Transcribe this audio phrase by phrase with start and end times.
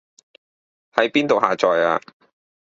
[0.95, 2.01] 喺邊度下載啊